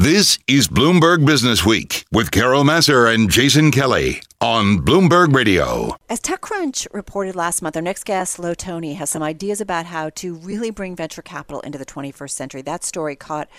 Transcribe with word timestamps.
This 0.00 0.38
is 0.48 0.66
Bloomberg 0.66 1.26
Business 1.26 1.66
Week 1.66 2.06
with 2.10 2.30
Carol 2.30 2.64
Massar 2.64 3.14
and 3.14 3.30
Jason 3.30 3.70
Kelly 3.70 4.22
on 4.40 4.78
Bloomberg 4.78 5.34
Radio. 5.34 5.94
As 6.08 6.22
TechCrunch 6.22 6.86
reported 6.94 7.36
last 7.36 7.60
month, 7.60 7.76
our 7.76 7.82
next 7.82 8.04
guest, 8.04 8.38
Lo 8.38 8.54
Toney, 8.54 8.94
has 8.94 9.10
some 9.10 9.22
ideas 9.22 9.60
about 9.60 9.84
how 9.84 10.08
to 10.14 10.36
really 10.36 10.70
bring 10.70 10.96
venture 10.96 11.20
capital 11.20 11.60
into 11.60 11.76
the 11.76 11.84
21st 11.84 12.30
century. 12.30 12.62
That 12.62 12.82
story 12.82 13.14
caught 13.14 13.50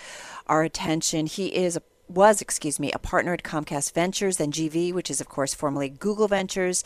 our 0.48 0.64
attention. 0.64 1.26
He 1.26 1.54
is 1.54 1.76
a 1.76 1.82
was, 2.08 2.40
excuse 2.40 2.78
me, 2.78 2.92
a 2.92 2.98
partner 2.98 3.32
at 3.32 3.42
Comcast 3.42 3.92
Ventures, 3.92 4.36
then 4.36 4.52
GV, 4.52 4.92
which 4.92 5.10
is, 5.10 5.20
of 5.20 5.28
course, 5.28 5.54
formerly 5.54 5.88
Google 5.88 6.28
Ventures. 6.28 6.84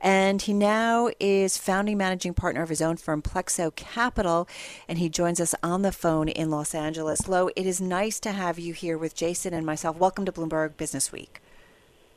And 0.00 0.42
he 0.42 0.52
now 0.52 1.10
is 1.20 1.56
founding 1.56 1.98
managing 1.98 2.34
partner 2.34 2.62
of 2.62 2.68
his 2.68 2.82
own 2.82 2.96
firm, 2.96 3.22
Plexo 3.22 3.74
Capital. 3.74 4.48
And 4.88 4.98
he 4.98 5.08
joins 5.08 5.40
us 5.40 5.54
on 5.62 5.82
the 5.82 5.92
phone 5.92 6.28
in 6.28 6.50
Los 6.50 6.74
Angeles. 6.74 7.28
Lo, 7.28 7.48
it 7.56 7.66
is 7.66 7.80
nice 7.80 8.18
to 8.20 8.32
have 8.32 8.58
you 8.58 8.72
here 8.72 8.98
with 8.98 9.14
Jason 9.14 9.54
and 9.54 9.64
myself. 9.64 9.96
Welcome 9.96 10.24
to 10.24 10.32
Bloomberg 10.32 10.76
Business 10.76 11.12
Week. 11.12 11.40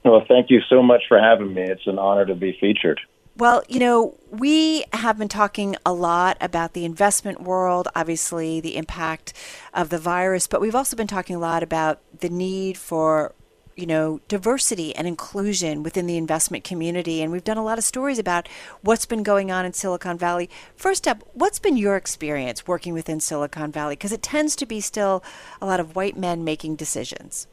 Well, 0.03 0.23
thank 0.27 0.49
you 0.49 0.61
so 0.69 0.81
much 0.81 1.03
for 1.07 1.19
having 1.19 1.53
me. 1.53 1.63
It's 1.63 1.87
an 1.87 1.99
honor 1.99 2.25
to 2.25 2.35
be 2.35 2.57
featured. 2.59 2.99
Well, 3.37 3.61
you 3.67 3.79
know, 3.79 4.15
we 4.31 4.85
have 4.93 5.19
been 5.19 5.27
talking 5.27 5.75
a 5.85 5.93
lot 5.93 6.37
about 6.41 6.73
the 6.73 6.85
investment 6.85 7.41
world, 7.41 7.87
obviously, 7.95 8.59
the 8.59 8.75
impact 8.75 9.31
of 9.75 9.89
the 9.89 9.99
virus, 9.99 10.47
but 10.47 10.59
we've 10.59 10.73
also 10.73 10.95
been 10.95 11.05
talking 11.05 11.35
a 11.35 11.39
lot 11.39 11.61
about 11.61 12.01
the 12.19 12.29
need 12.29 12.77
for 12.77 13.35
you 13.75 13.85
know, 13.85 14.19
diversity 14.27 14.93
and 14.95 15.07
inclusion 15.07 15.83
within 15.83 16.07
the 16.07 16.17
investment 16.17 16.63
community. 16.63 17.21
And 17.21 17.31
we've 17.31 17.43
done 17.43 17.57
a 17.57 17.63
lot 17.63 17.77
of 17.77 17.83
stories 17.83 18.17
about 18.17 18.49
what's 18.81 19.05
been 19.05 19.21
going 19.21 19.51
on 19.51 19.65
in 19.65 19.73
Silicon 19.73 20.17
Valley. 20.17 20.49
First 20.75 21.07
up, 21.07 21.21
what's 21.33 21.59
been 21.59 21.77
your 21.77 21.95
experience 21.95 22.65
working 22.65 22.95
within 22.95 23.19
Silicon 23.19 23.71
Valley? 23.71 23.95
Because 23.95 24.11
it 24.11 24.23
tends 24.23 24.55
to 24.55 24.65
be 24.65 24.81
still 24.81 25.23
a 25.61 25.67
lot 25.67 25.79
of 25.79 25.95
white 25.95 26.17
men 26.17 26.43
making 26.43 26.75
decisions. 26.75 27.45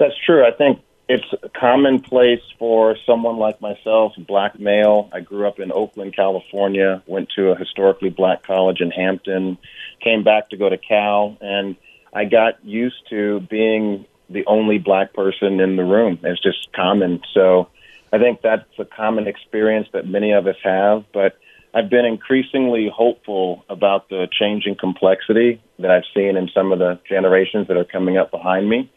That's 0.00 0.14
true. 0.26 0.44
I 0.44 0.50
think 0.50 0.80
it's 1.12 1.52
commonplace 1.54 2.40
for 2.58 2.96
someone 3.04 3.36
like 3.36 3.60
myself, 3.60 4.14
black 4.16 4.58
male. 4.58 5.10
I 5.12 5.20
grew 5.20 5.46
up 5.46 5.60
in 5.60 5.70
Oakland, 5.70 6.16
California, 6.16 7.02
went 7.06 7.28
to 7.36 7.50
a 7.50 7.58
historically 7.58 8.08
black 8.08 8.42
college 8.42 8.80
in 8.80 8.90
Hampton, 8.90 9.58
came 10.00 10.24
back 10.24 10.48
to 10.50 10.56
go 10.56 10.70
to 10.70 10.78
Cal, 10.78 11.36
and 11.42 11.76
I 12.14 12.24
got 12.24 12.64
used 12.64 13.10
to 13.10 13.40
being 13.40 14.06
the 14.30 14.46
only 14.46 14.78
black 14.78 15.12
person 15.12 15.60
in 15.60 15.76
the 15.76 15.84
room. 15.84 16.18
It's 16.22 16.42
just 16.42 16.72
common. 16.72 17.20
So 17.34 17.68
I 18.10 18.18
think 18.18 18.40
that's 18.40 18.64
a 18.78 18.86
common 18.86 19.26
experience 19.26 19.88
that 19.92 20.06
many 20.08 20.32
of 20.32 20.46
us 20.46 20.56
have, 20.64 21.04
but 21.12 21.36
I've 21.74 21.90
been 21.90 22.06
increasingly 22.06 22.90
hopeful 22.94 23.66
about 23.68 24.08
the 24.08 24.28
changing 24.32 24.76
complexity 24.76 25.62
that 25.78 25.90
I've 25.90 26.08
seen 26.14 26.38
in 26.38 26.48
some 26.54 26.72
of 26.72 26.78
the 26.78 27.00
generations 27.06 27.68
that 27.68 27.76
are 27.76 27.84
coming 27.84 28.16
up 28.16 28.30
behind 28.30 28.66
me. 28.66 28.90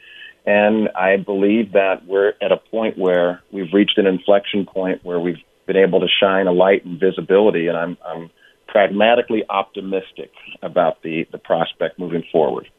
And 0.45 0.89
I 0.89 1.17
believe 1.17 1.73
that 1.73 2.05
we're 2.05 2.33
at 2.41 2.51
a 2.51 2.57
point 2.57 2.97
where 2.97 3.41
we've 3.51 3.73
reached 3.73 3.97
an 3.97 4.05
inflection 4.05 4.65
point 4.65 5.03
where 5.03 5.19
we've 5.19 5.41
been 5.65 5.77
able 5.77 5.99
to 6.01 6.07
shine 6.19 6.47
a 6.47 6.51
light 6.51 6.85
and 6.85 6.99
visibility. 6.99 7.67
And 7.67 7.75
I'm, 7.77 7.97
I'm 8.05 8.29
pragmatically 8.67 9.43
optimistic 9.49 10.31
about 10.61 11.01
the, 11.01 11.27
the 11.31 11.37
prospect 11.37 11.97
moving 11.97 12.23
forward. 12.31 12.69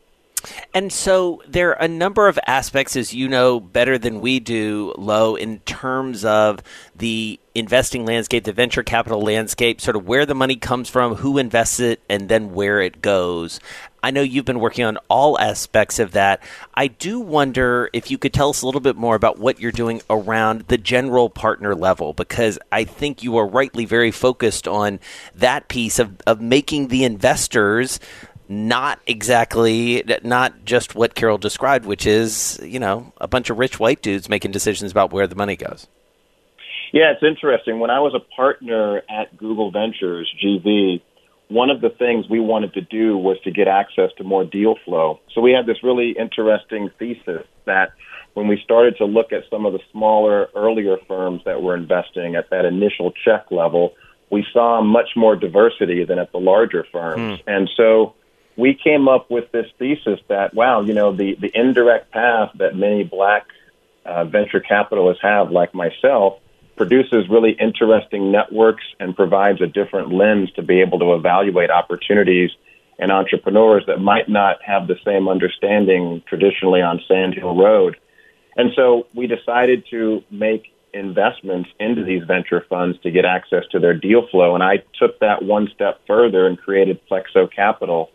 And 0.75 0.92
so 0.92 1.42
there 1.48 1.70
are 1.70 1.83
a 1.83 1.89
number 1.89 2.28
of 2.28 2.39
aspects, 2.47 2.97
as 2.97 3.14
you 3.14 3.28
know 3.28 3.59
better 3.59 3.98
than 3.98 4.20
we 4.20 4.39
do, 4.39 4.94
Lo, 4.98 5.34
in 5.34 5.61
terms 5.61 6.25
of 6.25 6.62
the 6.94 7.41
investing 7.55 8.05
landscape, 8.05 8.44
the 8.44 8.53
venture 8.53 8.83
capital 8.83 9.20
landscape, 9.20 9.81
sort 9.81 9.97
of 9.97 10.06
where 10.06 10.27
the 10.27 10.34
money 10.34 10.56
comes 10.56 10.89
from, 10.89 11.17
who 11.17 11.39
invests 11.39 11.81
it, 11.81 12.00
and 12.09 12.28
then 12.28 12.53
where 12.53 12.81
it 12.81 13.00
goes. 13.00 13.59
I 14.07 14.12
know 14.12 14.23
you've 14.23 14.45
been 14.45 14.61
working 14.61 14.85
on 14.85 14.99
all 15.09 15.37
aspects 15.37 15.99
of 15.99 16.12
that. 16.12 16.41
I 16.75 16.87
do 16.87 17.19
wonder 17.19 17.91
if 17.93 18.09
you 18.09 18.19
could 18.19 18.33
tell 18.33 18.51
us 18.51 18.62
a 18.62 18.67
little 18.67 18.81
bit 18.81 18.95
more 18.95 19.17
about 19.17 19.41
what 19.41 19.59
you're 19.59 19.73
doing 19.73 20.01
around 20.09 20.61
the 20.69 20.79
general 20.79 21.29
partner 21.29 21.75
level, 21.75 22.12
because 22.12 22.57
I 22.71 22.84
think 22.84 23.25
you 23.25 23.37
are 23.37 23.45
rightly 23.45 23.84
very 23.84 24.12
focused 24.12 24.69
on 24.69 25.00
that 25.34 25.67
piece 25.67 25.99
of, 25.99 26.21
of 26.25 26.41
making 26.41 26.87
the 26.87 27.03
investors 27.03 27.99
not 28.49 29.00
exactly 29.09 30.05
not 30.23 30.65
just 30.65 30.94
what 30.94 31.17
Carol 31.17 31.37
described, 31.37 31.84
which 31.84 32.06
is 32.06 32.61
you 32.62 32.78
know 32.78 33.12
a 33.21 33.27
bunch 33.27 33.50
of 33.50 33.59
rich 33.59 33.81
white 33.81 34.03
dudes 34.03 34.28
making 34.28 34.53
decisions 34.53 34.93
about 34.93 35.12
where 35.12 35.27
the 35.27 35.34
money 35.34 35.56
goes. 35.56 35.88
Yeah, 36.93 37.11
it's 37.11 37.25
interesting. 37.25 37.81
When 37.81 37.91
I 37.91 37.99
was 37.99 38.15
a 38.15 38.21
partner 38.37 39.03
at 39.11 39.37
Google 39.37 39.73
Ventures, 39.73 40.33
GV, 40.41 41.03
one 41.49 41.71
of 41.71 41.81
the 41.81 41.91
things 41.91 42.29
we 42.29 42.41
wanted 42.41 42.75
to 42.75 42.81
do 42.81 43.17
was 43.17 43.39
to 43.45 43.51
get 43.51 43.69
access 43.69 44.11
to 44.19 44.25
more 44.25 44.45
deal 44.45 44.75
flow. 44.84 45.21
So 45.33 45.41
we 45.41 45.53
had 45.53 45.67
this 45.67 45.83
really 45.83 46.11
interesting 46.19 46.91
thesis 46.99 47.47
that 47.67 47.93
when 48.34 48.49
we 48.49 48.61
started 48.62 48.97
to 48.99 49.05
look 49.05 49.33
at 49.33 49.45
some 49.49 49.65
of 49.65 49.73
the 49.73 49.81
smaller, 49.93 50.49
earlier 50.55 50.97
firms 51.09 51.43
that 51.45 51.62
were 51.62 51.77
investing 51.77 52.35
at 52.35 52.51
that 52.51 52.65
initial 52.65 53.12
check 53.25 53.47
level, 53.51 53.95
we 54.31 54.45
saw 54.53 54.83
much 54.83 55.11
more 55.17 55.37
diversity 55.37 56.05
than 56.05 56.19
at 56.19 56.33
the 56.33 56.39
larger 56.39 56.85
firms. 56.93 57.41
Hmm. 57.41 57.49
And 57.49 57.71
so 57.77 58.15
we 58.56 58.75
came 58.75 59.09
up 59.09 59.31
with 59.31 59.53
this 59.53 59.67
thesis 59.79 60.19
that, 60.29 60.53
wow, 60.53 60.81
you 60.81 60.95
know, 60.95 61.15
the, 61.15 61.37
the 61.41 61.51
indirect 61.55 62.11
path 62.11 62.51
that 62.59 62.75
many 62.75 63.05
black 63.05 63.47
uh, 64.05 64.25
venture 64.25 64.61
capitalists 64.61 65.23
have, 65.23 65.51
like 65.51 65.75
myself, 65.75 66.39
produces 66.76 67.28
really 67.28 67.53
interesting 67.53 68.31
networks 68.31 68.84
and 69.00 69.16
provides 69.16 69.60
a 69.60 69.66
different 69.66 70.12
lens 70.12 70.50
to 70.53 70.62
be 70.62 70.81
able 70.81 70.98
to 70.98 71.14
evaluate 71.14 71.70
opportunities 71.70 72.50
and 72.98 73.10
entrepreneurs 73.12 73.84
that 73.87 74.00
might 74.00 74.28
not 74.28 74.62
have 74.62 74.87
the 74.87 74.97
same 75.04 75.28
understanding 75.28 76.22
traditionally 76.26 76.81
on 76.81 77.00
Sand 77.09 77.34
Hill 77.34 77.54
Road. 77.54 77.97
And 78.56 78.72
so 78.75 79.06
we 79.14 79.26
decided 79.26 79.84
to 79.91 80.22
make 80.31 80.72
investments 80.94 81.69
into 81.78 82.04
these 82.04 82.22
venture 82.25 82.64
funds 82.69 82.98
to 83.03 83.10
get 83.10 83.25
access 83.25 83.64
to 83.70 83.78
their 83.78 83.93
deal 83.93 84.26
flow. 84.28 84.54
And 84.54 84.64
I 84.64 84.82
took 84.98 85.19
that 85.20 85.43
one 85.43 85.69
step 85.75 86.00
further 86.06 86.47
and 86.47 86.58
created 86.58 87.00
Plexo 87.10 87.53
Capital 87.54 88.10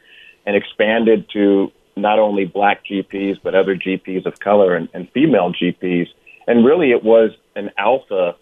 and 0.45 0.55
expanded 0.55 1.29
to 1.33 1.72
not 1.95 2.17
only 2.17 2.45
black 2.45 2.83
GPs, 2.85 3.38
but 3.43 3.53
other 3.53 3.75
GPs 3.75 4.25
of 4.25 4.39
color 4.39 4.75
and, 4.75 4.89
and 4.93 5.09
female 5.11 5.53
GPs. 5.53 6.07
And 6.47 6.66
really, 6.66 6.91
it 6.91 7.03
was 7.03 7.31
an 7.55 7.69
alpha 7.78 8.35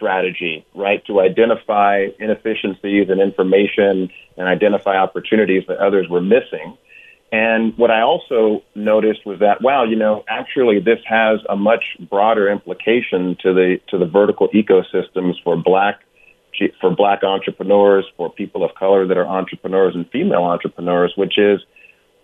strategy, 0.00 0.64
right, 0.74 1.04
to 1.06 1.20
identify 1.20 2.06
inefficiencies 2.18 3.10
and 3.10 3.20
information 3.20 4.08
and 4.38 4.48
identify 4.48 4.96
opportunities 4.96 5.64
that 5.68 5.76
others 5.76 6.08
were 6.08 6.22
missing. 6.22 6.76
And 7.32 7.76
what 7.76 7.90
I 7.90 8.00
also 8.00 8.62
noticed 8.74 9.24
was 9.26 9.38
that, 9.40 9.62
wow, 9.62 9.84
you 9.84 9.96
know, 9.96 10.24
actually 10.26 10.80
this 10.80 10.98
has 11.06 11.40
a 11.48 11.54
much 11.54 11.84
broader 12.08 12.48
implication 12.48 13.36
to 13.42 13.52
the 13.52 13.78
to 13.88 13.98
the 13.98 14.06
vertical 14.06 14.48
ecosystems 14.48 15.34
for 15.44 15.56
black 15.56 16.00
for 16.80 16.90
black 16.94 17.22
entrepreneurs, 17.22 18.04
for 18.16 18.30
people 18.30 18.64
of 18.64 18.74
color 18.74 19.06
that 19.06 19.16
are 19.16 19.26
entrepreneurs 19.26 19.94
and 19.94 20.10
female 20.10 20.42
entrepreneurs, 20.42 21.12
which 21.16 21.38
is 21.38 21.60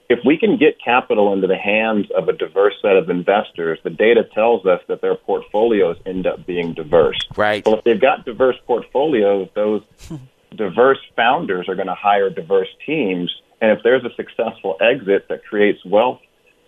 if 0.08 0.20
we 0.24 0.38
can 0.38 0.56
get 0.56 0.76
capital 0.82 1.32
into 1.32 1.46
the 1.46 1.56
hands 1.56 2.06
of 2.16 2.28
a 2.28 2.32
diverse 2.32 2.74
set 2.80 2.96
of 2.96 3.10
investors, 3.10 3.78
the 3.82 3.90
data 3.90 4.24
tells 4.34 4.64
us 4.66 4.80
that 4.88 5.00
their 5.00 5.14
portfolios 5.14 5.96
end 6.06 6.26
up 6.26 6.46
being 6.46 6.74
diverse. 6.74 7.18
Right. 7.36 7.64
Well, 7.66 7.78
if 7.78 7.84
they've 7.84 8.00
got 8.00 8.24
diverse 8.24 8.56
portfolios, 8.66 9.48
those 9.54 9.82
diverse 10.54 10.98
founders 11.16 11.68
are 11.68 11.74
going 11.74 11.88
to 11.88 11.94
hire 11.94 12.30
diverse 12.30 12.68
teams. 12.84 13.34
And 13.60 13.72
if 13.72 13.82
there's 13.82 14.04
a 14.04 14.14
successful 14.14 14.76
exit 14.80 15.26
that 15.28 15.44
creates 15.44 15.84
wealth 15.84 16.20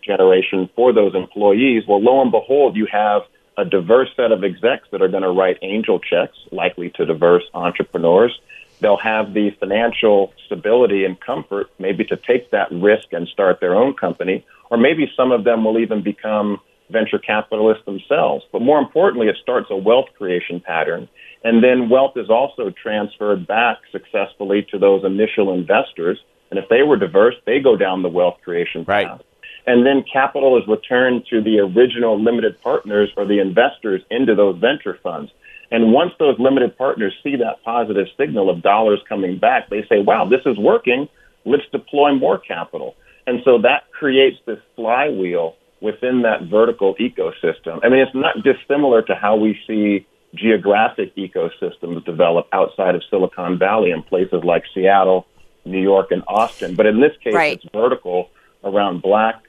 generation 0.03 0.69
for 0.75 0.93
those 0.93 1.15
employees, 1.15 1.85
well, 1.87 2.03
lo 2.03 2.21
and 2.23 2.31
behold, 2.31 2.77
you 2.77 2.87
have– 2.91 3.23
a 3.59 3.65
diverse 3.65 4.09
set 4.15 4.31
of 4.31 4.45
execs 4.45 4.87
that 4.93 5.03
are 5.03 5.09
going 5.09 5.25
to 5.25 5.31
write 5.31 5.59
angel 5.63 5.99
checks, 5.99 6.39
likely 6.53 6.91
to 6.91 7.05
diverse 7.05 7.43
entrepreneurs. 7.53 8.33
They'll 8.81 8.97
have 8.99 9.35
the 9.35 9.51
financial 9.59 10.33
stability 10.47 11.05
and 11.05 11.21
comfort, 11.21 11.71
maybe 11.79 12.05
to 12.05 12.17
take 12.17 12.51
that 12.51 12.71
risk 12.71 13.13
and 13.13 13.27
start 13.29 13.61
their 13.61 13.75
own 13.75 13.95
company, 13.95 14.45
or 14.71 14.77
maybe 14.77 15.11
some 15.17 15.33
of 15.33 15.45
them 15.45 15.65
will 15.65 15.79
even 15.79 16.03
become 16.03 16.61
venture 16.91 17.19
capitalists 17.19 17.85
themselves. 17.85 18.45
But 18.53 18.63
more 18.63 18.79
importantly, 18.79 19.29
it 19.29 19.37
starts 19.43 19.69
a 19.71 19.77
wealth 19.77 20.07
creation 20.17 20.61
pattern. 20.61 21.09
And 21.45 21.63
then 21.63 21.89
wealth 21.89 22.17
is 22.17 22.31
also 22.31 22.71
transferred 22.71 23.47
back 23.47 23.79
successfully 23.93 24.67
to 24.71 24.79
those 24.79 25.05
initial 25.05 25.53
investors. 25.53 26.19
And 26.51 26.59
if 26.59 26.69
they 26.69 26.83
were 26.83 26.97
diverse, 26.97 27.35
they 27.47 27.61
go 27.61 27.77
down 27.77 28.03
the 28.03 28.09
wealth 28.09 28.39
creation 28.43 28.85
path. 28.85 28.89
Right 28.89 29.21
and 29.69 29.85
then 29.85 30.03
capital 30.11 30.57
is 30.57 30.67
returned 30.67 31.27
to 31.29 31.43
the 31.43 31.59
original 31.59 32.19
limited 32.19 32.59
partners 32.63 33.11
or 33.19 33.27
the 33.27 33.39
investors 33.39 34.01
into 34.11 34.35
those 34.35 34.57
venture 34.57 34.99
funds. 35.03 35.31
And 35.71 35.93
once 35.93 36.13
those 36.19 36.39
limited 36.39 36.77
partners 36.79 37.13
see 37.23 37.37
that 37.37 37.63
positive 37.65 38.07
signal 38.17 38.49
of 38.49 38.63
dollars 38.63 39.01
coming 39.09 39.39
back, 39.39 39.69
they 39.69 39.85
say, 39.89 40.01
wow, 40.01 40.27
this 40.29 40.41
is 40.47 40.57
working. 40.59 41.09
Let's 41.45 41.65
deploy 41.73 42.15
more 42.15 42.39
capital. 42.39 42.95
And 43.27 43.41
so 43.45 43.59
that 43.63 43.91
creates 43.93 44.39
this 44.47 44.59
flywheel 44.77 45.57
within 45.81 46.23
that 46.23 46.45
vertical 46.45 46.95
ecosystem. 46.97 47.81
I 47.85 47.89
mean, 47.89 48.01
it's 48.01 48.15
not 48.15 48.37
dissimilar 48.43 49.03
to 49.03 49.15
how 49.15 49.37
we 49.37 49.59
see 49.67 50.07
geographic 50.35 51.15
ecosystems 51.17 52.05
develop 52.05 52.49
outside 52.53 52.95
of 52.95 53.03
Silicon 53.11 53.59
Valley 53.59 53.91
in 53.91 54.03
places 54.03 54.43
like 54.45 54.65
Seattle, 54.75 55.27
New 55.65 55.81
York, 55.81 56.11
and 56.11 56.23
Austin. 56.27 56.75
But 56.75 56.87
in 56.87 57.01
this 57.01 57.13
case, 57.23 57.35
right. 57.35 57.57
it's 57.57 57.73
vertical 57.73 58.31
around 58.65 59.03
black, 59.03 59.43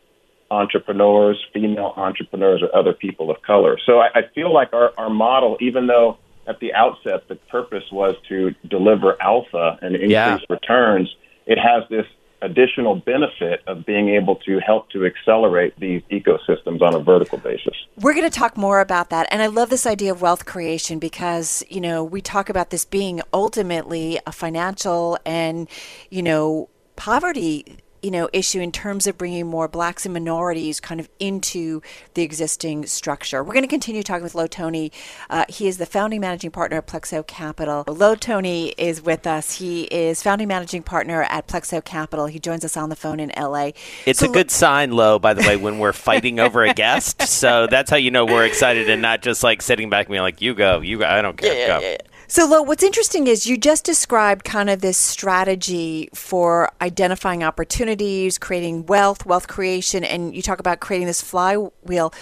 entrepreneurs, 0.51 1.37
female 1.53 1.93
entrepreneurs, 1.95 2.61
or 2.61 2.75
other 2.77 2.93
people 2.93 3.29
of 3.31 3.41
color. 3.41 3.77
So 3.85 3.99
I, 3.99 4.07
I 4.15 4.21
feel 4.33 4.53
like 4.53 4.73
our, 4.73 4.91
our 4.97 5.09
model, 5.09 5.57
even 5.59 5.87
though 5.87 6.17
at 6.47 6.59
the 6.59 6.73
outset 6.73 7.27
the 7.27 7.35
purpose 7.35 7.83
was 7.91 8.15
to 8.29 8.51
deliver 8.67 9.21
alpha 9.21 9.77
and 9.81 9.95
increase 9.95 10.09
Yeah. 10.11 10.37
returns, 10.49 11.13
it 11.45 11.57
has 11.59 11.83
this 11.89 12.05
additional 12.41 12.95
benefit 12.95 13.61
of 13.67 13.85
being 13.85 14.09
able 14.09 14.37
to 14.37 14.59
help 14.65 14.89
to 14.89 15.05
accelerate 15.05 15.77
these 15.77 16.01
ecosystems 16.09 16.81
on 16.81 16.95
a 16.95 16.99
vertical 16.99 17.37
basis. 17.37 17.75
We're 17.97 18.13
going 18.13 18.29
to 18.29 18.39
talk 18.39 18.55
more 18.55 18.79
about 18.79 19.09
that. 19.09 19.27
And 19.29 19.41
I 19.41 19.47
love 19.47 19.69
this 19.69 19.85
idea 19.85 20.13
of 20.13 20.21
wealth 20.21 20.45
creation 20.45 20.99
because, 20.99 21.63
you 21.69 21.81
know, 21.81 22.01
we 22.03 22.21
talk 22.21 22.49
about 22.49 22.69
this 22.69 22.85
being 22.85 23.21
ultimately 23.33 24.19
a 24.25 24.31
financial 24.31 25.17
and, 25.25 25.69
you 26.09 26.23
know, 26.23 26.69
poverty 26.95 27.77
you 28.01 28.11
know 28.11 28.29
issue 28.33 28.59
in 28.59 28.71
terms 28.71 29.07
of 29.07 29.17
bringing 29.17 29.47
more 29.47 29.67
blacks 29.67 30.05
and 30.05 30.13
minorities 30.13 30.79
kind 30.79 30.99
of 30.99 31.09
into 31.19 31.81
the 32.13 32.21
existing 32.21 32.85
structure 32.85 33.43
we're 33.43 33.53
going 33.53 33.63
to 33.63 33.67
continue 33.67 34.03
talking 34.03 34.23
with 34.23 34.35
Lo 34.35 34.47
Toney 34.47 34.91
uh, 35.29 35.45
he 35.49 35.67
is 35.67 35.77
the 35.77 35.85
founding 35.85 36.21
managing 36.21 36.51
partner 36.51 36.77
at 36.77 36.87
plexo 36.87 37.25
capital 37.25 37.83
Lo 37.87 38.15
Toney 38.15 38.69
is 38.77 39.01
with 39.01 39.25
us 39.25 39.57
he 39.57 39.83
is 39.83 40.21
founding 40.21 40.47
managing 40.47 40.83
partner 40.83 41.23
at 41.23 41.47
plexo 41.47 41.83
capital 41.83 42.27
he 42.27 42.39
joins 42.39 42.65
us 42.65 42.77
on 42.77 42.89
the 42.89 42.95
phone 42.95 43.19
in 43.19 43.31
la 43.37 43.71
It's 44.05 44.19
So 44.19 44.29
a 44.29 44.33
good 44.33 44.51
sign, 44.51 44.91
Lo, 44.91 45.19
by 45.19 45.33
the 45.33 45.41
way, 45.41 45.57
when 45.57 45.79
we're 45.79 45.93
fighting 45.93 46.39
over 46.39 46.63
a 46.63 46.73
guest. 46.73 47.21
So 47.39 47.67
that's 47.67 47.89
how 47.89 47.97
you 47.97 48.11
know 48.11 48.25
we're 48.25 48.45
excited 48.45 48.89
and 48.89 49.01
not 49.01 49.21
just 49.21 49.43
like 49.43 49.61
sitting 49.61 49.89
back 49.89 50.07
and 50.07 50.11
being 50.11 50.21
like, 50.21 50.41
you 50.41 50.53
go, 50.53 50.81
you 50.81 50.99
go. 50.99 51.05
I 51.05 51.21
don't 51.21 51.37
care. 51.37 51.79
go. 51.79 51.97
So, 52.31 52.45
Lo, 52.45 52.61
what's 52.61 52.83
interesting 52.83 53.25
is 53.25 53.47
you 53.47 53.57
just 53.57 53.83
described 53.83 54.45
kind 54.45 54.69
of 54.69 54.81
this 54.81 54.99
strategy 54.99 56.09
for 56.13 56.69
identifying 56.79 57.43
opportunities, 57.43 58.37
creating 58.37 58.85
wealth, 58.85 59.25
wealth 59.25 59.47
creation, 59.47 60.03
and 60.03 60.35
you 60.35 60.43
talk 60.43 60.59
about 60.59 60.79
creating 60.79 61.07
this 61.07 61.23
flywheel. 61.23 62.13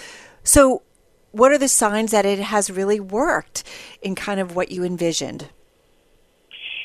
So, 0.44 0.80
what 1.32 1.52
are 1.52 1.58
the 1.58 1.68
signs 1.68 2.12
that 2.12 2.24
it 2.24 2.38
has 2.38 2.70
really 2.70 2.98
worked 2.98 3.64
in 4.00 4.14
kind 4.14 4.40
of 4.40 4.56
what 4.56 4.70
you 4.70 4.82
envisioned? 4.82 5.50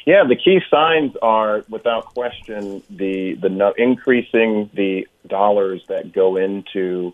Yeah, 0.05 0.25
the 0.27 0.35
key 0.35 0.59
signs 0.69 1.13
are, 1.21 1.63
without 1.69 2.07
question, 2.07 2.83
the 2.89 3.35
the 3.35 3.73
increasing 3.77 4.69
the 4.73 5.07
dollars 5.27 5.81
that 5.87 6.11
go 6.11 6.35
into 6.35 7.13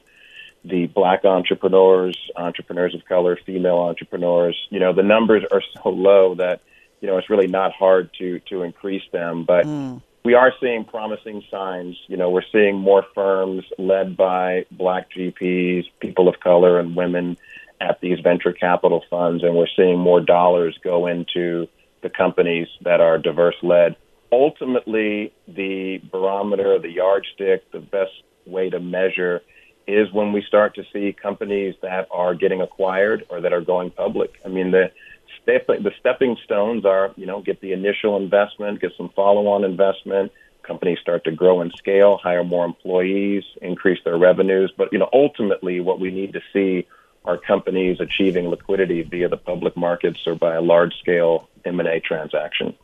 the 0.63 0.87
black 0.87 1.25
entrepreneurs, 1.25 2.17
entrepreneurs 2.35 2.93
of 2.93 3.05
color, 3.05 3.37
female 3.45 3.77
entrepreneurs. 3.77 4.57
You 4.69 4.79
know, 4.79 4.93
the 4.93 5.03
numbers 5.03 5.43
are 5.51 5.61
so 5.73 5.89
low 5.89 6.35
that 6.35 6.61
you 7.01 7.07
know 7.07 7.17
it's 7.17 7.29
really 7.29 7.47
not 7.47 7.73
hard 7.73 8.11
to 8.19 8.39
to 8.49 8.63
increase 8.63 9.03
them, 9.11 9.43
but. 9.43 9.65
Mm. 9.65 10.01
We 10.21 10.33
are 10.33 10.51
seeing 10.59 10.83
promising 10.83 11.43
signs. 11.49 11.97
You 12.07 12.17
know, 12.17 12.29
we're 12.29 12.43
seeing 12.51 12.75
more 12.75 13.05
firms 13.15 13.63
led 13.77 14.17
by 14.17 14.65
black 14.69 15.09
GPs, 15.09 15.85
people 16.01 16.27
of 16.27 16.41
color, 16.41 16.77
and 16.77 16.93
women 16.93 17.37
at 17.79 18.01
these 18.01 18.19
venture 18.19 18.51
capital 18.51 19.03
funds, 19.09 19.43
and 19.43 19.55
we're 19.55 19.69
seeing 19.77 19.97
more 19.97 20.19
dollars 20.19 20.77
go 20.83 21.07
into 21.07 21.67
the 22.01 22.09
companies 22.09 22.67
that 22.81 22.99
are 23.01 23.17
diverse 23.17 23.55
led. 23.63 23.95
Ultimately, 24.31 25.33
the 25.47 25.99
barometer, 26.11 26.77
the 26.79 26.91
yardstick, 26.91 27.71
the 27.71 27.79
best 27.79 28.11
way 28.45 28.69
to 28.69 28.79
measure 28.79 29.41
is 29.89 30.11
when 30.11 30.31
we 30.31 30.41
start 30.43 30.75
to 30.75 30.85
see 30.93 31.13
companies 31.13 31.75
that 31.81 32.07
are 32.11 32.35
getting 32.35 32.61
acquired 32.61 33.25
or 33.29 33.41
that 33.41 33.53
are 33.53 33.61
going 33.61 33.89
public. 33.91 34.39
I 34.45 34.49
mean, 34.49 34.71
the 34.71 34.91
step, 35.41 35.67
the 35.67 35.91
stepping 35.99 36.37
stones 36.43 36.85
are, 36.85 37.11
you 37.15 37.25
know, 37.25 37.41
get 37.41 37.61
the 37.61 37.73
initial 37.73 38.15
investment, 38.17 38.81
get 38.81 38.91
some 38.97 39.09
follow-on 39.09 39.63
investment. 39.63 40.31
Companies 40.63 40.99
start 40.99 41.23
to 41.23 41.31
grow 41.31 41.61
and 41.61 41.73
scale, 41.73 42.17
hire 42.17 42.43
more 42.43 42.65
employees, 42.65 43.43
increase 43.61 43.99
their 44.03 44.17
revenues. 44.17 44.71
But 44.75 44.93
you 44.93 44.99
know, 44.99 45.09
ultimately, 45.11 45.79
what 45.79 45.99
we 45.99 46.11
need 46.11 46.33
to 46.33 46.41
see 46.53 46.85
are 47.25 47.37
companies 47.37 47.99
achieving 47.99 48.49
liquidity 48.49 49.01
via 49.01 49.27
the 49.27 49.37
public 49.37 49.75
markets 49.75 50.25
or 50.25 50.35
by 50.35 50.55
a 50.55 50.61
large-scale 50.61 51.49
M&A 51.65 51.99
transaction. 51.99 52.75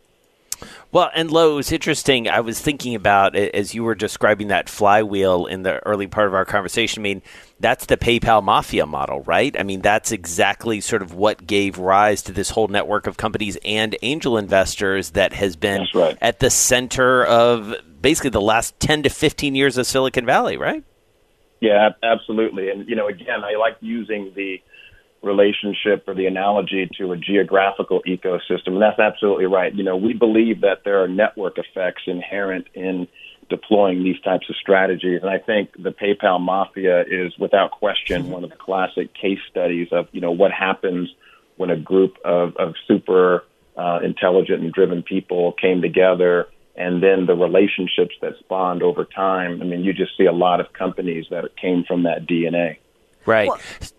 Well, 0.92 1.10
and 1.14 1.32
Lo, 1.32 1.54
it 1.54 1.56
was 1.56 1.72
interesting. 1.72 2.30
I 2.30 2.40
was 2.40 2.60
thinking 2.60 2.96
about 2.96 3.36
as 3.36 3.76
you 3.76 3.84
were 3.84 3.96
describing 3.96 4.48
that 4.48 4.70
flywheel 4.70 5.46
in 5.46 5.64
the 5.64 5.86
early 5.86 6.08
part 6.08 6.28
of 6.28 6.34
our 6.34 6.46
conversation. 6.46 7.02
I 7.02 7.04
mean, 7.04 7.22
that's 7.60 7.86
the 7.86 7.98
PayPal 7.98 8.44
mafia 8.44 8.86
model, 8.86 9.22
right? 9.22 9.56
I 9.60 9.64
mean, 9.64 9.82
that's 9.82 10.12
exactly 10.12 10.82
sort 10.82 11.02
of 11.02 11.14
what 11.14 11.46
gave 11.46 11.78
rise 11.78 12.22
to 12.24 12.32
this 12.32 12.50
whole 12.50 12.68
network 12.68 13.08
of 13.08 13.18
companies 13.18 13.58
and 13.66 13.96
angel 14.02 14.38
investors 14.38 15.12
that 15.12 15.34
has 15.34 15.56
been 15.56 15.88
right. 15.94 16.18
at 16.22 16.40
the 16.40 16.50
center 16.50 17.26
of 17.26 17.74
basically 18.02 18.30
the 18.30 18.42
last 18.42 18.80
10 18.80 19.04
to 19.04 19.10
15 19.10 19.56
years 19.56 19.78
of 19.78 19.86
Silicon 19.86 20.26
Valley, 20.26 20.58
right? 20.58 20.84
Yeah, 21.62 21.90
absolutely. 22.04 22.70
And 22.70 22.88
you 22.88 22.96
know, 22.96 23.08
again, 23.08 23.44
I 23.44 23.56
like 23.56 23.78
using 23.82 24.32
the 24.36 24.62
relationship 25.26 26.08
or 26.08 26.14
the 26.14 26.28
analogy 26.28 26.90
to 26.98 27.12
a 27.12 27.18
geographical 27.18 28.02
ecosystem, 28.08 28.68
and 28.68 28.82
that's 28.82 29.00
absolutely 29.00 29.46
right. 29.46 29.74
You 29.74 29.84
know, 29.84 29.98
we 29.98 30.14
believe 30.14 30.62
that 30.62 30.84
there 30.86 31.04
are 31.04 31.08
network 31.08 31.58
effects 31.58 32.04
inherent 32.08 32.68
in 32.74 33.08
deploying 33.50 34.04
these 34.04 34.20
types 34.22 34.50
of 34.50 34.56
strategies, 34.56 35.22
and 35.22 35.30
I 35.30 35.40
think 35.40 35.72
the 35.78 35.92
PayPal 35.92 36.40
mafia 36.40 37.02
is, 37.02 37.38
without 37.38 37.72
question, 37.72 38.30
one 38.30 38.44
of 38.44 38.50
the 38.50 38.56
classic 38.56 39.14
case 39.14 39.40
studies 39.50 39.90
of 39.92 40.08
you 40.12 40.22
know 40.22 40.32
what 40.32 40.52
happens 40.52 41.10
when 41.58 41.70
a 41.70 41.78
group 41.78 42.18
of, 42.24 42.56
of 42.58 42.74
super 42.88 43.44
uh, 43.78 44.00
intelligent 44.04 44.62
and 44.62 44.72
driven 44.72 45.04
people 45.04 45.54
came 45.54 45.82
together 45.82 46.48
and 46.78 47.02
then 47.02 47.26
the 47.26 47.36
relationships 47.36 48.16
that 48.22 48.34
spawned 48.40 48.84
over 48.84 49.06
time. 49.06 49.62
I 49.62 49.66
mean, 49.66 49.84
you 49.84 49.94
just 49.94 50.18
see 50.18 50.26
a 50.26 50.34
lot 50.34 50.60
of 50.60 50.74
companies 50.74 51.26
that 51.30 51.46
came 51.56 51.86
from 51.88 52.04
that 52.04 52.28
DNA. 52.28 52.78
Right. 53.26 53.50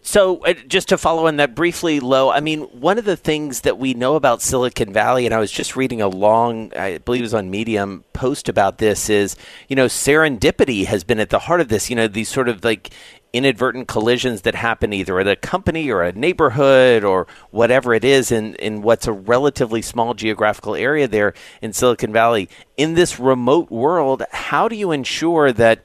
so, 0.02 0.44
uh, 0.44 0.54
just 0.68 0.88
to 0.90 0.98
follow 0.98 1.26
on 1.26 1.36
that 1.36 1.54
briefly, 1.54 1.98
Lo, 2.00 2.30
I 2.30 2.40
mean, 2.40 2.62
one 2.62 2.96
of 2.96 3.04
the 3.04 3.16
things 3.16 3.62
that 3.62 3.76
we 3.78 3.92
know 3.92 4.14
about 4.14 4.40
Silicon 4.40 4.92
Valley, 4.92 5.26
and 5.26 5.34
I 5.34 5.38
was 5.38 5.50
just 5.50 5.74
reading 5.74 6.00
a 6.00 6.08
long, 6.08 6.72
I 6.76 6.98
believe 6.98 7.22
it 7.22 7.24
was 7.24 7.34
on 7.34 7.50
Medium, 7.50 8.04
post 8.12 8.48
about 8.48 8.78
this, 8.78 9.10
is, 9.10 9.36
you 9.68 9.74
know, 9.74 9.86
serendipity 9.86 10.86
has 10.86 11.02
been 11.02 11.18
at 11.18 11.30
the 11.30 11.40
heart 11.40 11.60
of 11.60 11.68
this. 11.68 11.90
You 11.90 11.96
know, 11.96 12.06
these 12.08 12.28
sort 12.28 12.48
of 12.48 12.64
like 12.64 12.90
inadvertent 13.32 13.86
collisions 13.86 14.42
that 14.42 14.54
happen 14.54 14.92
either 14.92 15.20
at 15.20 15.28
a 15.28 15.36
company 15.36 15.90
or 15.90 16.02
a 16.02 16.12
neighborhood 16.12 17.04
or 17.04 17.26
whatever 17.50 17.92
it 17.92 18.04
is 18.04 18.32
in, 18.32 18.54
in 18.54 18.80
what's 18.80 19.06
a 19.06 19.12
relatively 19.12 19.82
small 19.82 20.14
geographical 20.14 20.74
area 20.74 21.06
there 21.06 21.34
in 21.60 21.72
Silicon 21.72 22.12
Valley. 22.12 22.48
In 22.76 22.94
this 22.94 23.18
remote 23.18 23.70
world, 23.70 24.22
how 24.30 24.68
do 24.68 24.76
you 24.76 24.90
ensure 24.90 25.52
that 25.52 25.84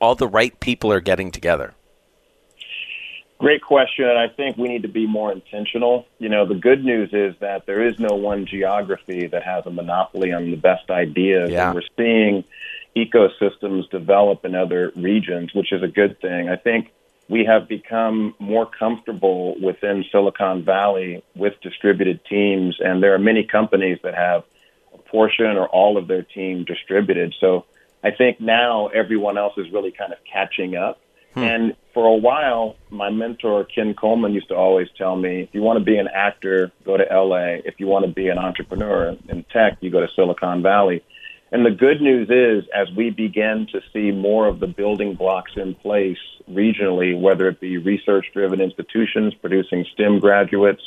all 0.00 0.14
the 0.14 0.28
right 0.28 0.58
people 0.60 0.92
are 0.92 1.00
getting 1.00 1.32
together? 1.32 1.74
Great 3.38 3.62
question. 3.62 4.08
And 4.08 4.18
I 4.18 4.28
think 4.28 4.56
we 4.56 4.68
need 4.68 4.82
to 4.82 4.88
be 4.88 5.06
more 5.06 5.30
intentional. 5.30 6.06
You 6.18 6.28
know, 6.28 6.44
the 6.44 6.56
good 6.56 6.84
news 6.84 7.10
is 7.12 7.36
that 7.38 7.66
there 7.66 7.86
is 7.86 7.98
no 7.98 8.16
one 8.16 8.46
geography 8.46 9.28
that 9.28 9.44
has 9.44 9.64
a 9.64 9.70
monopoly 9.70 10.32
on 10.32 10.50
the 10.50 10.56
best 10.56 10.90
ideas. 10.90 11.50
Yeah. 11.50 11.70
And 11.70 11.74
we're 11.76 11.82
seeing 11.96 12.44
ecosystems 12.96 13.88
develop 13.90 14.44
in 14.44 14.56
other 14.56 14.92
regions, 14.96 15.54
which 15.54 15.72
is 15.72 15.84
a 15.84 15.88
good 15.88 16.20
thing. 16.20 16.48
I 16.48 16.56
think 16.56 16.90
we 17.28 17.44
have 17.44 17.68
become 17.68 18.34
more 18.38 18.66
comfortable 18.66 19.54
within 19.60 20.04
Silicon 20.10 20.64
Valley 20.64 21.22
with 21.36 21.60
distributed 21.60 22.24
teams, 22.24 22.78
and 22.80 23.02
there 23.02 23.14
are 23.14 23.18
many 23.18 23.44
companies 23.44 23.98
that 24.02 24.14
have 24.14 24.44
a 24.94 24.98
portion 24.98 25.56
or 25.56 25.68
all 25.68 25.96
of 25.96 26.08
their 26.08 26.22
team 26.22 26.64
distributed. 26.64 27.34
So 27.38 27.66
I 28.02 28.10
think 28.10 28.40
now 28.40 28.88
everyone 28.88 29.38
else 29.38 29.54
is 29.58 29.70
really 29.70 29.92
kind 29.92 30.12
of 30.12 30.18
catching 30.24 30.74
up. 30.74 31.00
And 31.42 31.76
for 31.94 32.06
a 32.06 32.16
while, 32.16 32.76
my 32.90 33.10
mentor, 33.10 33.64
Ken 33.64 33.94
Coleman, 33.94 34.32
used 34.32 34.48
to 34.48 34.54
always 34.54 34.88
tell 34.96 35.16
me 35.16 35.42
if 35.42 35.48
you 35.52 35.62
want 35.62 35.78
to 35.78 35.84
be 35.84 35.98
an 35.98 36.08
actor, 36.12 36.70
go 36.84 36.96
to 36.96 37.04
LA. 37.04 37.60
If 37.64 37.78
you 37.78 37.86
want 37.86 38.06
to 38.06 38.12
be 38.12 38.28
an 38.28 38.38
entrepreneur 38.38 39.16
in 39.28 39.44
tech, 39.52 39.78
you 39.80 39.90
go 39.90 40.00
to 40.00 40.08
Silicon 40.14 40.62
Valley. 40.62 41.02
And 41.50 41.64
the 41.64 41.70
good 41.70 42.02
news 42.02 42.28
is, 42.28 42.68
as 42.74 42.94
we 42.94 43.10
begin 43.10 43.66
to 43.72 43.80
see 43.92 44.10
more 44.10 44.46
of 44.46 44.60
the 44.60 44.66
building 44.66 45.14
blocks 45.14 45.52
in 45.56 45.74
place 45.74 46.18
regionally, 46.50 47.18
whether 47.18 47.48
it 47.48 47.58
be 47.58 47.78
research 47.78 48.26
driven 48.34 48.60
institutions 48.60 49.34
producing 49.34 49.86
STEM 49.94 50.20
graduates, 50.20 50.82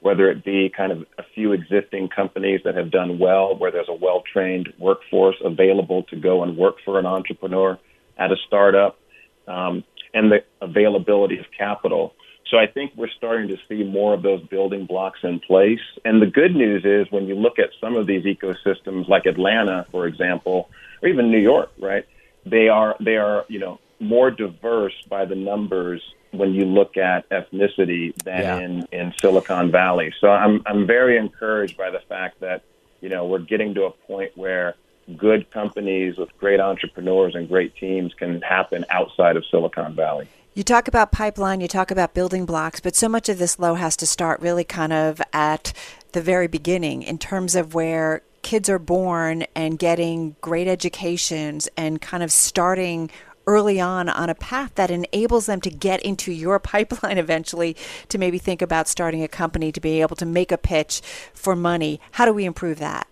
whether 0.00 0.30
it 0.30 0.42
be 0.44 0.72
kind 0.74 0.92
of 0.92 1.04
a 1.18 1.22
few 1.34 1.52
existing 1.52 2.08
companies 2.08 2.60
that 2.64 2.74
have 2.74 2.90
done 2.90 3.18
well, 3.18 3.56
where 3.56 3.70
there's 3.70 3.88
a 3.88 3.94
well 3.94 4.22
trained 4.32 4.72
workforce 4.78 5.36
available 5.44 6.04
to 6.04 6.16
go 6.16 6.42
and 6.42 6.56
work 6.56 6.76
for 6.84 6.98
an 6.98 7.06
entrepreneur 7.06 7.78
at 8.16 8.32
a 8.32 8.36
startup, 8.46 8.98
um, 9.46 9.84
and 10.16 10.32
the 10.32 10.38
availability 10.62 11.38
of 11.38 11.44
capital. 11.56 12.14
So 12.50 12.56
I 12.58 12.66
think 12.66 12.92
we're 12.96 13.10
starting 13.16 13.48
to 13.48 13.56
see 13.68 13.82
more 13.84 14.14
of 14.14 14.22
those 14.22 14.42
building 14.48 14.86
blocks 14.86 15.18
in 15.22 15.40
place. 15.40 15.80
And 16.04 16.22
the 16.22 16.26
good 16.40 16.54
news 16.54 16.84
is 16.84 17.10
when 17.12 17.26
you 17.26 17.34
look 17.34 17.58
at 17.58 17.70
some 17.80 17.96
of 17.96 18.06
these 18.06 18.24
ecosystems 18.24 19.08
like 19.08 19.26
Atlanta, 19.26 19.84
for 19.90 20.06
example, 20.06 20.70
or 21.02 21.08
even 21.08 21.30
New 21.30 21.40
York, 21.40 21.70
right? 21.78 22.04
They 22.46 22.68
are 22.68 22.94
they 23.00 23.16
are, 23.16 23.44
you 23.48 23.58
know, 23.58 23.78
more 24.00 24.30
diverse 24.30 24.94
by 25.10 25.24
the 25.24 25.34
numbers 25.34 26.00
when 26.30 26.54
you 26.54 26.64
look 26.64 26.96
at 26.96 27.28
ethnicity 27.30 28.14
than 28.22 28.42
Yeah. 28.42 28.58
in, 28.60 28.72
in 28.92 29.12
Silicon 29.20 29.70
Valley. 29.72 30.14
So 30.20 30.28
I'm 30.28 30.62
I'm 30.66 30.86
very 30.86 31.18
encouraged 31.18 31.76
by 31.76 31.90
the 31.90 32.00
fact 32.08 32.40
that, 32.40 32.62
you 33.00 33.08
know, 33.08 33.26
we're 33.26 33.40
getting 33.52 33.74
to 33.74 33.84
a 33.84 33.90
point 33.90 34.32
where 34.36 34.76
good 35.16 35.50
companies 35.50 36.16
with 36.16 36.36
great 36.38 36.60
entrepreneurs 36.60 37.34
and 37.34 37.48
great 37.48 37.76
teams 37.76 38.12
can 38.14 38.42
happen 38.42 38.84
outside 38.90 39.36
of 39.36 39.44
Silicon 39.50 39.94
Valley. 39.94 40.28
You 40.54 40.64
talk 40.64 40.88
about 40.88 41.12
pipeline, 41.12 41.60
you 41.60 41.68
talk 41.68 41.90
about 41.90 42.14
building 42.14 42.46
blocks, 42.46 42.80
but 42.80 42.96
so 42.96 43.08
much 43.08 43.28
of 43.28 43.38
this 43.38 43.58
Lo 43.58 43.74
has 43.74 43.96
to 43.98 44.06
start 44.06 44.40
really 44.40 44.64
kind 44.64 44.92
of 44.92 45.20
at 45.32 45.72
the 46.12 46.22
very 46.22 46.46
beginning 46.46 47.02
in 47.02 47.18
terms 47.18 47.54
of 47.54 47.74
where 47.74 48.22
kids 48.40 48.68
are 48.70 48.78
born 48.78 49.44
and 49.54 49.78
getting 49.78 50.34
great 50.40 50.66
educations 50.66 51.68
and 51.76 52.00
kind 52.00 52.22
of 52.22 52.32
starting 52.32 53.10
early 53.46 53.80
on 53.80 54.08
on 54.08 54.30
a 54.30 54.34
path 54.34 54.74
that 54.76 54.90
enables 54.90 55.46
them 55.46 55.60
to 55.60 55.70
get 55.70 56.00
into 56.02 56.32
your 56.32 56.58
pipeline 56.72 57.18
eventually 57.18 57.76
to 58.08 58.18
maybe 58.18 58.38
think 58.38 58.62
about 58.62 58.88
starting 58.88 59.22
a 59.22 59.28
company 59.28 59.70
to 59.70 59.80
be 59.80 60.00
able 60.00 60.16
to 60.16 60.26
make 60.26 60.50
a 60.50 60.58
pitch 60.58 61.00
for 61.34 61.54
money. 61.54 62.00
How 62.12 62.24
do 62.24 62.32
we 62.32 62.44
improve 62.44 62.78
that? 62.78 63.06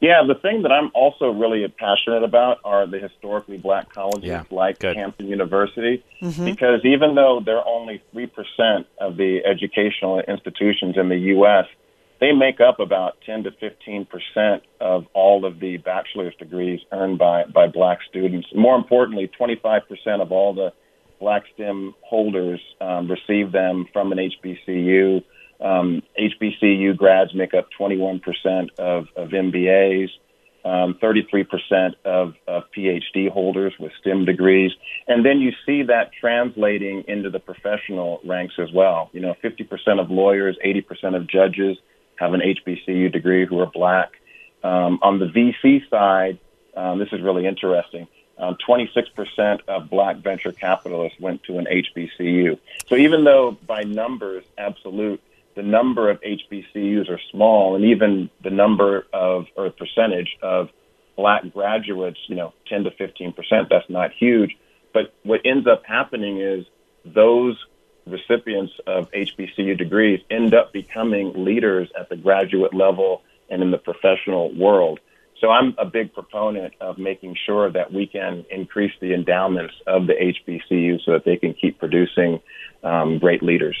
Yeah, 0.00 0.22
the 0.26 0.34
thing 0.34 0.62
that 0.62 0.72
I'm 0.72 0.90
also 0.94 1.30
really 1.30 1.66
passionate 1.68 2.22
about 2.22 2.58
are 2.64 2.86
the 2.86 2.98
historically 2.98 3.58
black 3.58 3.92
colleges 3.92 4.28
Yeah, 4.28 4.44
like 4.50 4.78
good. 4.78 4.96
Hampton 4.96 5.26
University, 5.26 6.04
because 6.20 6.84
even 6.84 7.14
though 7.14 7.40
they're 7.44 7.66
only 7.66 8.02
3% 8.14 8.84
of 9.00 9.16
the 9.16 9.40
educational 9.44 10.20
institutions 10.20 10.96
in 10.96 11.08
the 11.08 11.18
U.S., 11.36 11.66
they 12.20 12.32
make 12.32 12.60
up 12.60 12.80
about 12.80 13.16
10 13.26 13.44
to 13.44 13.50
15% 13.52 14.60
of 14.80 15.06
all 15.14 15.44
of 15.44 15.60
the 15.60 15.76
bachelor's 15.76 16.34
degrees 16.36 16.80
earned 16.90 17.18
by, 17.18 17.44
by 17.44 17.68
black 17.68 18.00
students. 18.08 18.48
More 18.54 18.76
importantly, 18.76 19.30
25% 19.38 19.82
of 20.20 20.32
all 20.32 20.52
the 20.52 20.72
black 21.20 21.44
STEM 21.54 21.94
holders 22.02 22.60
um, 22.80 23.08
receive 23.10 23.52
them 23.52 23.86
from 23.92 24.12
an 24.12 24.18
HBCU. 24.18 25.22
Um, 25.60 26.02
HBCU 26.18 26.96
grads 26.96 27.34
make 27.34 27.54
up 27.54 27.68
21% 27.78 28.20
of, 28.78 29.08
of 29.16 29.30
MBAs, 29.30 30.08
um, 30.64 30.98
33% 31.02 31.94
of, 32.04 32.34
of 32.46 32.64
PhD 32.76 33.30
holders 33.30 33.74
with 33.78 33.92
STEM 34.00 34.24
degrees. 34.24 34.72
And 35.06 35.24
then 35.24 35.40
you 35.40 35.52
see 35.66 35.84
that 35.84 36.10
translating 36.18 37.04
into 37.08 37.30
the 37.30 37.40
professional 37.40 38.20
ranks 38.24 38.54
as 38.58 38.70
well. 38.72 39.10
You 39.12 39.20
know, 39.20 39.34
50% 39.42 40.00
of 40.00 40.10
lawyers, 40.10 40.56
80% 40.64 41.16
of 41.16 41.26
judges 41.26 41.78
have 42.16 42.34
an 42.34 42.40
HBCU 42.40 43.12
degree 43.12 43.46
who 43.46 43.60
are 43.60 43.70
black. 43.70 44.12
Um, 44.62 44.98
on 45.02 45.18
the 45.18 45.26
VC 45.26 45.88
side, 45.88 46.38
um, 46.76 46.98
this 46.98 47.08
is 47.12 47.20
really 47.20 47.46
interesting. 47.46 48.08
Um, 48.38 48.56
26% 48.68 49.60
of 49.66 49.90
black 49.90 50.18
venture 50.18 50.52
capitalists 50.52 51.18
went 51.18 51.42
to 51.44 51.58
an 51.58 51.66
HBCU. 51.66 52.58
So 52.86 52.94
even 52.94 53.24
though 53.24 53.56
by 53.66 53.82
numbers, 53.82 54.44
absolute, 54.56 55.20
the 55.58 55.64
number 55.64 56.08
of 56.08 56.20
HBCUs 56.20 57.10
are 57.10 57.18
small, 57.32 57.74
and 57.74 57.84
even 57.86 58.30
the 58.44 58.50
number 58.50 59.04
of 59.12 59.46
or 59.56 59.70
percentage 59.70 60.36
of 60.40 60.68
black 61.16 61.52
graduates, 61.52 62.20
you 62.28 62.36
know, 62.36 62.54
10 62.68 62.84
to 62.84 62.92
15 62.92 63.32
percent, 63.32 63.68
that's 63.68 63.90
not 63.90 64.12
huge. 64.12 64.56
But 64.94 65.12
what 65.24 65.40
ends 65.44 65.66
up 65.66 65.82
happening 65.84 66.38
is 66.38 66.64
those 67.04 67.56
recipients 68.06 68.72
of 68.86 69.10
HBCU 69.10 69.76
degrees 69.76 70.20
end 70.30 70.54
up 70.54 70.72
becoming 70.72 71.44
leaders 71.44 71.88
at 71.98 72.08
the 72.08 72.16
graduate 72.16 72.72
level 72.72 73.22
and 73.50 73.60
in 73.60 73.72
the 73.72 73.78
professional 73.78 74.54
world. 74.54 75.00
So 75.40 75.50
I'm 75.50 75.74
a 75.76 75.84
big 75.84 76.14
proponent 76.14 76.74
of 76.80 76.98
making 76.98 77.36
sure 77.46 77.68
that 77.68 77.92
we 77.92 78.06
can 78.06 78.44
increase 78.48 78.92
the 79.00 79.12
endowments 79.12 79.74
of 79.88 80.06
the 80.06 80.14
HBCU 80.14 81.04
so 81.04 81.14
that 81.14 81.24
they 81.24 81.36
can 81.36 81.52
keep 81.52 81.80
producing 81.80 82.40
um, 82.84 83.18
great 83.18 83.42
leaders. 83.42 83.76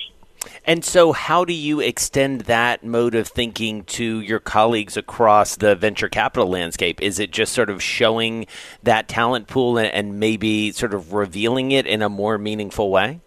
And 0.64 0.84
so, 0.84 1.12
how 1.12 1.44
do 1.44 1.52
you 1.52 1.80
extend 1.80 2.42
that 2.42 2.84
mode 2.84 3.14
of 3.14 3.28
thinking 3.28 3.84
to 3.84 4.20
your 4.20 4.38
colleagues 4.38 4.96
across 4.96 5.56
the 5.56 5.74
venture 5.74 6.08
capital 6.08 6.48
landscape? 6.48 7.00
Is 7.02 7.18
it 7.18 7.30
just 7.30 7.52
sort 7.52 7.70
of 7.70 7.82
showing 7.82 8.46
that 8.82 9.08
talent 9.08 9.48
pool 9.48 9.78
and, 9.78 9.88
and 9.88 10.20
maybe 10.20 10.72
sort 10.72 10.94
of 10.94 11.12
revealing 11.12 11.72
it 11.72 11.86
in 11.86 12.02
a 12.02 12.08
more 12.08 12.38
meaningful 12.38 12.90
way? 12.90 13.20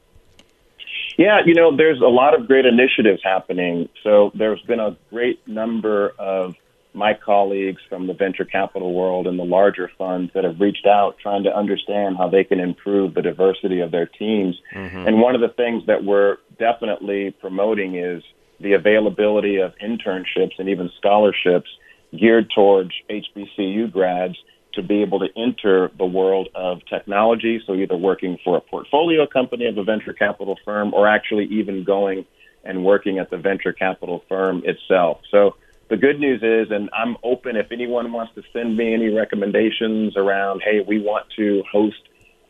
Yeah, 1.17 1.41
you 1.45 1.53
know, 1.53 1.75
there's 1.75 2.01
a 2.01 2.07
lot 2.07 2.39
of 2.39 2.47
great 2.47 2.65
initiatives 2.65 3.21
happening. 3.23 3.89
So 4.03 4.31
there's 4.33 4.61
been 4.61 4.79
a 4.79 4.97
great 5.09 5.45
number 5.47 6.13
of 6.17 6.55
my 6.93 7.13
colleagues 7.13 7.81
from 7.87 8.07
the 8.07 8.13
venture 8.13 8.43
capital 8.43 8.93
world 8.93 9.27
and 9.27 9.39
the 9.39 9.45
larger 9.45 9.89
funds 9.97 10.31
that 10.33 10.43
have 10.43 10.59
reached 10.59 10.85
out 10.85 11.17
trying 11.19 11.43
to 11.43 11.55
understand 11.55 12.17
how 12.17 12.27
they 12.27 12.43
can 12.43 12.59
improve 12.59 13.13
the 13.13 13.21
diversity 13.21 13.79
of 13.79 13.91
their 13.91 14.05
teams. 14.05 14.59
Mm-hmm. 14.73 15.07
And 15.07 15.21
one 15.21 15.35
of 15.35 15.41
the 15.41 15.49
things 15.49 15.85
that 15.87 16.03
we're 16.03 16.37
definitely 16.61 17.31
promoting 17.41 17.95
is 17.95 18.23
the 18.59 18.73
availability 18.73 19.57
of 19.57 19.73
internships 19.83 20.59
and 20.59 20.69
even 20.69 20.91
scholarships 20.97 21.69
geared 22.17 22.51
towards 22.53 22.91
HBCU 23.09 23.91
grads 23.91 24.35
to 24.73 24.83
be 24.83 25.01
able 25.01 25.19
to 25.19 25.27
enter 25.35 25.91
the 25.97 26.05
world 26.05 26.49
of 26.53 26.77
technology. 26.85 27.59
So 27.65 27.73
either 27.73 27.97
working 27.97 28.37
for 28.43 28.57
a 28.57 28.61
portfolio 28.61 29.25
company 29.25 29.65
of 29.65 29.77
a 29.77 29.83
venture 29.83 30.13
capital 30.13 30.55
firm 30.63 30.93
or 30.93 31.07
actually 31.07 31.45
even 31.45 31.83
going 31.83 32.25
and 32.63 32.85
working 32.85 33.17
at 33.17 33.31
the 33.31 33.37
venture 33.37 33.73
capital 33.73 34.23
firm 34.29 34.61
itself. 34.63 35.21
So 35.31 35.55
the 35.89 35.97
good 35.97 36.19
news 36.19 36.41
is, 36.43 36.71
and 36.71 36.91
I'm 36.93 37.17
open 37.23 37.55
if 37.55 37.71
anyone 37.71 38.13
wants 38.13 38.35
to 38.35 38.43
send 38.53 38.77
me 38.77 38.93
any 38.93 39.09
recommendations 39.09 40.15
around, 40.15 40.61
hey, 40.63 40.85
we 40.87 40.99
want 40.99 41.25
to 41.37 41.63
host 41.69 42.03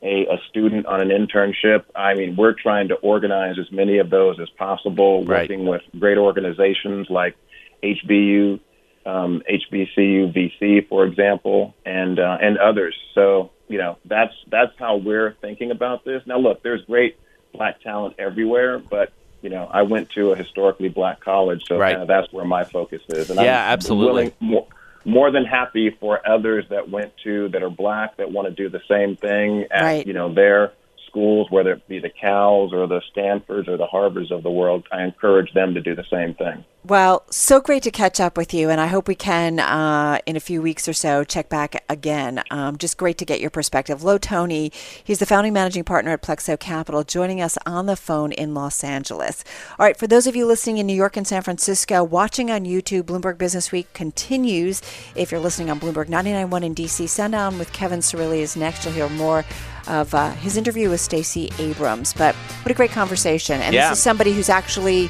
a, 0.03 0.25
a 0.25 0.37
student 0.49 0.85
on 0.87 0.99
an 1.01 1.09
internship. 1.09 1.85
I 1.95 2.13
mean, 2.15 2.35
we're 2.35 2.53
trying 2.53 2.87
to 2.89 2.95
organize 2.95 3.57
as 3.59 3.71
many 3.71 3.99
of 3.99 4.09
those 4.09 4.39
as 4.39 4.49
possible, 4.57 5.23
Right. 5.23 5.49
working 5.49 5.67
with 5.67 5.81
great 5.99 6.17
organizations 6.17 7.07
like 7.09 7.35
HBU, 7.83 8.59
um, 9.05 9.41
HBCU 9.49 10.33
VC, 10.33 10.87
for 10.87 11.05
example, 11.05 11.75
and 11.85 12.19
uh, 12.19 12.37
and 12.41 12.57
others. 12.57 12.95
So 13.15 13.51
you 13.67 13.77
know 13.77 13.97
that's 14.05 14.33
that's 14.49 14.73
how 14.77 14.97
we're 14.97 15.35
thinking 15.41 15.71
about 15.71 16.03
this. 16.05 16.21
Now, 16.25 16.37
look, 16.39 16.61
there's 16.63 16.83
great 16.85 17.17
black 17.53 17.81
talent 17.81 18.15
everywhere, 18.19 18.79
but 18.79 19.11
you 19.41 19.49
know 19.49 19.69
I 19.71 19.81
went 19.83 20.09
to 20.11 20.31
a 20.31 20.35
historically 20.35 20.89
black 20.89 21.19
college, 21.21 21.63
so 21.67 21.77
Right. 21.77 21.91
kinda 21.91 22.05
that's 22.05 22.31
where 22.31 22.45
my 22.45 22.65
focus 22.65 23.01
is. 23.09 23.29
And 23.29 23.39
Yeah, 23.39 23.65
I'm 23.65 23.73
absolutely. 23.73 24.13
willing, 24.13 24.33
more, 24.39 24.67
more 25.05 25.31
than 25.31 25.45
happy 25.45 25.95
for 25.99 26.19
others 26.27 26.65
that 26.69 26.89
went 26.89 27.11
to 27.23 27.49
that 27.49 27.63
are 27.63 27.69
black 27.69 28.17
that 28.17 28.31
want 28.31 28.47
to 28.47 28.53
do 28.53 28.69
the 28.69 28.81
same 28.87 29.15
thing 29.15 29.65
at 29.71 29.83
Right. 29.83 30.07
you 30.07 30.13
know 30.13 30.33
their 30.33 30.73
schools, 31.07 31.47
whether 31.49 31.73
it 31.73 31.87
be 31.87 31.99
the 31.99 32.09
Cals 32.09 32.71
or 32.71 32.87
the 32.87 33.01
Stanfords 33.11 33.67
or 33.67 33.77
the 33.77 33.87
Harvards 33.87 34.31
of 34.31 34.43
the 34.43 34.49
world. 34.49 34.87
I 34.91 35.03
encourage 35.03 35.51
them 35.53 35.73
to 35.73 35.81
do 35.81 35.93
the 35.93 36.05
same 36.09 36.33
thing. 36.35 36.63
Well, 36.83 37.23
so 37.29 37.61
great 37.61 37.83
to 37.83 37.91
catch 37.91 38.19
up 38.19 38.35
with 38.35 38.55
you, 38.55 38.71
and 38.71 38.81
I 38.81 38.87
hope 38.87 39.07
we 39.07 39.13
can, 39.13 39.59
uh, 39.59 40.17
in 40.25 40.35
a 40.35 40.39
few 40.39 40.63
weeks 40.63 40.87
or 40.87 40.93
so, 40.93 41.23
check 41.23 41.47
back 41.47 41.83
again. 41.87 42.41
Um, 42.49 42.79
just 42.79 42.97
great 42.97 43.19
to 43.19 43.25
get 43.25 43.39
your 43.39 43.51
perspective. 43.51 44.03
Lo 44.03 44.17
Toney, 44.17 44.71
he's 45.03 45.19
the 45.19 45.27
founding 45.27 45.53
managing 45.53 45.83
partner 45.83 46.09
at 46.09 46.23
Plexo 46.23 46.59
Capital, 46.59 47.03
joining 47.03 47.39
us 47.39 47.55
on 47.67 47.85
the 47.85 47.95
phone 47.95 48.31
in 48.31 48.55
Los 48.55 48.83
Angeles. 48.83 49.43
All 49.77 49.85
right, 49.85 49.95
for 49.95 50.07
those 50.07 50.25
of 50.25 50.35
you 50.35 50.47
listening 50.47 50.79
in 50.79 50.87
New 50.87 50.95
York 50.95 51.15
and 51.15 51.27
San 51.27 51.43
Francisco, 51.43 52.03
watching 52.03 52.49
on 52.49 52.65
YouTube, 52.65 53.03
Bloomberg 53.03 53.37
Business 53.37 53.71
Week 53.71 53.93
continues. 53.93 54.81
If 55.13 55.29
you're 55.31 55.39
listening 55.39 55.69
on 55.69 55.79
Bloomberg 55.79 56.07
99.1 56.07 56.63
in 56.63 56.73
DC, 56.73 57.07
send 57.07 57.31
Sundown 57.31 57.59
with 57.59 57.71
Kevin 57.73 57.99
Cirilli 57.99 58.39
is 58.39 58.55
next. 58.57 58.85
You'll 58.85 58.95
hear 58.95 59.09
more 59.09 59.45
of 59.87 60.15
uh, 60.15 60.31
his 60.31 60.57
interview 60.57 60.89
with 60.89 60.99
Stacey 60.99 61.51
Abrams. 61.59 62.11
But 62.11 62.33
what 62.35 62.71
a 62.71 62.73
great 62.73 62.91
conversation! 62.91 63.61
And 63.61 63.75
Yeah. 63.75 63.89
this 63.89 63.99
is 63.99 64.03
somebody 64.03 64.33
who's 64.33 64.49
actually 64.49 65.09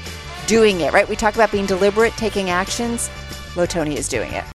doing 0.52 0.82
it, 0.82 0.92
right? 0.92 1.08
We 1.08 1.16
talk 1.16 1.36
about 1.36 1.50
being 1.50 1.66
deliberate, 1.66 2.12
taking 2.18 2.50
actions. 2.50 3.10
Lo 3.56 3.66
Toney 3.66 3.98
is 3.98 4.10
doing 4.10 4.34
it. 4.34 4.44